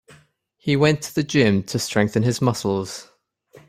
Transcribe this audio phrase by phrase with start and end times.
[0.57, 3.07] He went to gym to strengthen his muscles.